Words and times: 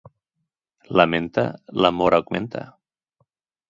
La 1.01 1.05
menta, 1.13 1.45
l'amor 1.83 2.19
augmenta. 2.23 2.67